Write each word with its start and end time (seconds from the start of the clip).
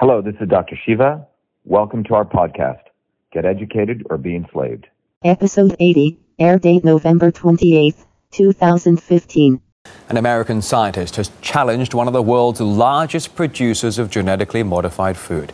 Hello, 0.00 0.22
this 0.22 0.36
is 0.40 0.48
Dr. 0.48 0.78
Shiva. 0.86 1.26
Welcome 1.64 2.04
to 2.04 2.14
our 2.14 2.24
podcast, 2.24 2.82
Get 3.32 3.44
Educated 3.44 4.06
or 4.08 4.16
Be 4.16 4.36
Enslaved. 4.36 4.86
Episode 5.24 5.74
80, 5.80 6.20
air 6.38 6.56
date 6.56 6.84
November 6.84 7.32
28, 7.32 7.96
2015. 8.30 9.60
An 10.08 10.16
American 10.16 10.62
scientist 10.62 11.16
has 11.16 11.32
challenged 11.40 11.94
one 11.94 12.06
of 12.06 12.12
the 12.12 12.22
world's 12.22 12.60
largest 12.60 13.34
producers 13.34 13.98
of 13.98 14.08
genetically 14.08 14.62
modified 14.62 15.16
food. 15.16 15.52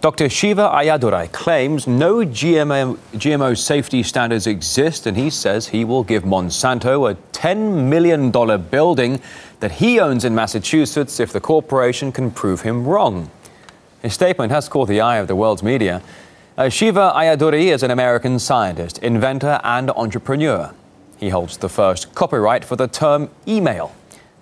Dr. 0.00 0.28
Shiva 0.28 0.68
Ayyadurai 0.74 1.30
claims 1.30 1.86
no 1.86 2.16
GMO, 2.16 2.96
GMO 3.12 3.56
safety 3.56 4.02
standards 4.02 4.48
exist, 4.48 5.06
and 5.06 5.16
he 5.16 5.30
says 5.30 5.68
he 5.68 5.84
will 5.84 6.02
give 6.02 6.24
Monsanto 6.24 7.08
a 7.08 7.14
$10 7.30 7.84
million 7.84 8.32
building 8.32 9.20
that 9.60 9.70
he 9.70 10.00
owns 10.00 10.24
in 10.24 10.34
Massachusetts 10.34 11.20
if 11.20 11.32
the 11.32 11.40
corporation 11.40 12.10
can 12.10 12.32
prove 12.32 12.62
him 12.62 12.84
wrong. 12.84 13.30
His 14.04 14.12
statement 14.12 14.52
has 14.52 14.68
caught 14.68 14.88
the 14.88 15.00
eye 15.00 15.16
of 15.16 15.28
the 15.28 15.34
world's 15.34 15.62
media. 15.62 16.02
Uh, 16.58 16.68
Shiva 16.68 17.10
Ayyadurai 17.16 17.72
is 17.72 17.82
an 17.82 17.90
American 17.90 18.38
scientist, 18.38 18.98
inventor, 18.98 19.58
and 19.64 19.90
entrepreneur. 19.92 20.74
He 21.16 21.30
holds 21.30 21.56
the 21.56 21.70
first 21.70 22.14
copyright 22.14 22.66
for 22.66 22.76
the 22.76 22.86
term 22.86 23.30
email, 23.48 23.94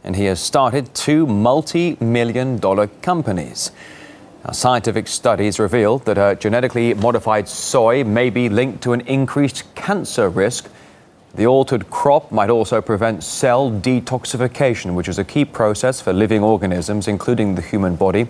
and 0.02 0.16
he 0.16 0.24
has 0.24 0.40
started 0.40 0.92
two 0.96 1.28
multi 1.28 1.96
million 2.01 2.59
dollar 2.59 2.88
companies. 3.02 3.70
Now, 4.45 4.51
scientific 4.51 5.06
studies 5.06 5.60
reveal 5.60 5.98
that 5.98 6.18
a 6.18 6.34
genetically 6.34 6.92
modified 6.95 7.48
soy 7.48 8.02
may 8.02 8.30
be 8.30 8.48
linked 8.48 8.82
to 8.82 8.95
an 8.95 9.02
increased 9.02 9.73
cancer 9.76 10.29
risk. 10.29 10.68
The 11.37 11.46
altered 11.46 11.88
crop 11.88 12.32
might 12.32 12.51
also 12.51 12.80
prevent 12.80 13.23
cell 13.23 13.70
detoxification, 13.70 14.96
which 14.96 15.06
is 15.06 15.20
a 15.20 15.24
key 15.24 15.45
process 15.45 16.01
for 16.01 16.12
living 16.12 16.42
organisms, 16.42 17.06
including 17.06 17.54
the 17.54 17.62
human 17.62 17.95
body. 17.95 18.26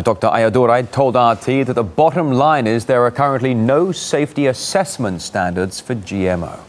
Dr. 0.00 0.28
Ayyadurai 0.28 0.90
told 0.90 1.16
RT 1.16 1.66
that 1.66 1.74
the 1.74 1.84
bottom 1.84 2.32
line 2.32 2.66
is 2.66 2.86
there 2.86 3.04
are 3.04 3.10
currently 3.10 3.52
no 3.52 3.92
safety 3.92 4.46
assessment 4.46 5.20
standards 5.20 5.80
for 5.80 5.94
GMO. 5.94 6.60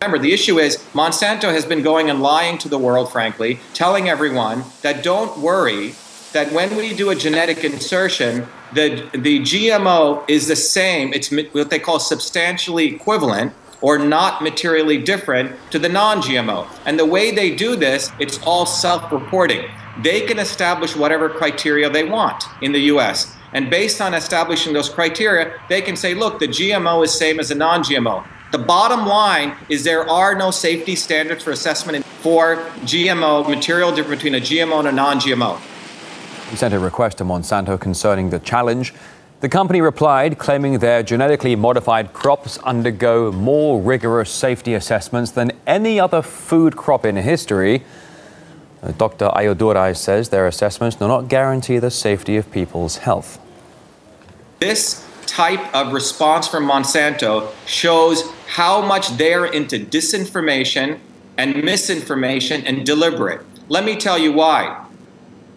Remember, 0.00 0.18
the 0.18 0.32
issue 0.32 0.58
is 0.58 0.78
Monsanto 0.94 1.52
has 1.52 1.66
been 1.66 1.82
going 1.82 2.08
and 2.08 2.22
lying 2.22 2.56
to 2.58 2.68
the 2.68 2.78
world, 2.78 3.12
frankly, 3.12 3.60
telling 3.74 4.08
everyone 4.08 4.64
that 4.80 5.02
don't 5.02 5.36
worry, 5.38 5.94
that 6.32 6.50
when 6.52 6.76
we 6.76 6.94
do 6.94 7.10
a 7.10 7.14
genetic 7.14 7.62
insertion, 7.62 8.46
the, 8.72 9.06
the 9.12 9.40
GMO 9.40 10.24
is 10.30 10.48
the 10.48 10.56
same, 10.56 11.12
it's 11.12 11.30
what 11.52 11.68
they 11.68 11.78
call 11.78 11.98
substantially 11.98 12.86
equivalent 12.86 13.52
or 13.80 13.98
not 13.98 14.42
materially 14.42 14.98
different 14.98 15.56
to 15.70 15.78
the 15.78 15.88
non 15.88 16.20
GMO. 16.20 16.66
And 16.86 16.98
the 16.98 17.06
way 17.06 17.30
they 17.30 17.54
do 17.54 17.76
this, 17.76 18.10
it's 18.18 18.38
all 18.42 18.66
self 18.66 19.10
reporting. 19.12 19.68
They 20.02 20.22
can 20.22 20.38
establish 20.38 20.94
whatever 20.94 21.28
criteria 21.28 21.90
they 21.90 22.04
want 22.04 22.44
in 22.62 22.72
the 22.72 22.80
US. 22.92 23.34
And 23.52 23.70
based 23.70 24.00
on 24.00 24.14
establishing 24.14 24.72
those 24.72 24.88
criteria, 24.88 25.58
they 25.68 25.80
can 25.80 25.96
say, 25.96 26.14
look, 26.14 26.38
the 26.38 26.48
GMO 26.48 27.04
is 27.04 27.12
same 27.12 27.40
as 27.40 27.50
a 27.50 27.54
non 27.54 27.82
GMO. 27.82 28.24
The 28.50 28.58
bottom 28.58 29.06
line 29.06 29.56
is 29.68 29.84
there 29.84 30.08
are 30.08 30.34
no 30.34 30.50
safety 30.50 30.96
standards 30.96 31.44
for 31.44 31.50
assessment 31.50 32.04
for 32.04 32.56
GMO 32.80 33.48
material 33.48 33.94
different 33.94 34.20
between 34.20 34.34
a 34.34 34.40
GMO 34.40 34.80
and 34.80 34.88
a 34.88 34.92
non 34.92 35.20
GMO. 35.20 35.60
He 36.50 36.56
sent 36.56 36.72
a 36.72 36.78
request 36.78 37.18
to 37.18 37.24
Monsanto 37.24 37.78
concerning 37.78 38.30
the 38.30 38.38
challenge. 38.38 38.94
The 39.40 39.48
company 39.48 39.80
replied, 39.80 40.38
claiming 40.38 40.80
their 40.80 41.04
genetically 41.04 41.54
modified 41.54 42.12
crops 42.12 42.58
undergo 42.58 43.30
more 43.30 43.80
rigorous 43.80 44.32
safety 44.32 44.74
assessments 44.74 45.30
than 45.30 45.52
any 45.64 46.00
other 46.00 46.22
food 46.22 46.76
crop 46.76 47.04
in 47.04 47.14
history. 47.14 47.84
Uh, 48.82 48.90
Dr. 48.92 49.28
Ayyadurai 49.28 49.96
says 49.96 50.30
their 50.30 50.48
assessments 50.48 50.96
do 50.96 51.06
not 51.06 51.28
guarantee 51.28 51.78
the 51.78 51.90
safety 51.90 52.36
of 52.36 52.50
people's 52.50 52.96
health. 52.98 53.38
This 54.58 55.06
type 55.26 55.72
of 55.72 55.92
response 55.92 56.48
from 56.48 56.66
Monsanto 56.66 57.52
shows 57.64 58.24
how 58.48 58.82
much 58.82 59.10
they're 59.18 59.46
into 59.46 59.78
disinformation 59.78 60.98
and 61.36 61.62
misinformation 61.62 62.66
and 62.66 62.84
deliberate. 62.84 63.42
Let 63.68 63.84
me 63.84 63.94
tell 63.94 64.18
you 64.18 64.32
why 64.32 64.84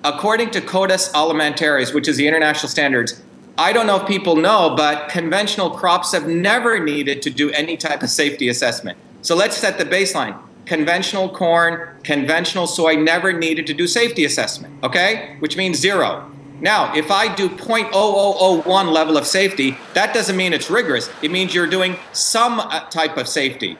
according 0.03 0.49
to 0.51 0.61
Codex 0.61 1.09
Alimentarius, 1.09 1.93
which 1.93 2.07
is 2.07 2.17
the 2.17 2.27
international 2.27 2.69
standards, 2.69 3.21
I 3.57 3.73
don't 3.73 3.85
know 3.85 3.97
if 3.97 4.07
people 4.07 4.35
know, 4.35 4.73
but 4.75 5.09
conventional 5.09 5.69
crops 5.69 6.13
have 6.13 6.27
never 6.27 6.79
needed 6.83 7.21
to 7.23 7.29
do 7.29 7.51
any 7.51 7.77
type 7.77 8.01
of 8.01 8.09
safety 8.09 8.47
assessment. 8.47 8.97
So 9.21 9.35
let's 9.35 9.57
set 9.57 9.77
the 9.77 9.85
baseline. 9.85 10.37
Conventional 10.65 11.27
corn, 11.29 11.89
conventional 12.03 12.65
soy 12.65 12.95
never 12.95 13.33
needed 13.33 13.67
to 13.67 13.73
do 13.73 13.87
safety 13.87 14.25
assessment, 14.25 14.73
okay? 14.83 15.35
Which 15.39 15.57
means 15.57 15.77
zero. 15.77 16.31
Now, 16.61 16.95
if 16.95 17.09
I 17.09 17.33
do 17.33 17.49
0.0001 17.49 18.91
level 18.91 19.17
of 19.17 19.25
safety, 19.25 19.77
that 19.95 20.13
doesn't 20.13 20.37
mean 20.37 20.53
it's 20.53 20.69
rigorous. 20.69 21.09
It 21.21 21.31
means 21.31 21.55
you're 21.55 21.67
doing 21.67 21.97
some 22.13 22.59
uh, 22.59 22.81
type 22.89 23.17
of 23.17 23.27
safety. 23.27 23.77